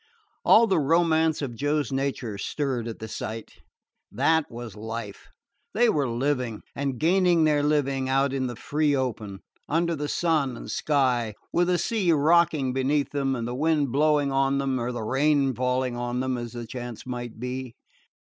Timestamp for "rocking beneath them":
12.13-13.35